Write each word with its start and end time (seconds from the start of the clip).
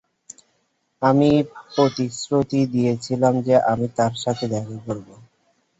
আমি 1.01 1.29
প্রতিশ্রতি 1.73 2.59
দিয়েছিলাম 2.73 3.33
যে 3.41 3.55
আমি 3.71 3.87
তার 3.97 4.13
সাথে 4.23 4.45
দেখা 4.53 4.77
করবো। 4.85 5.13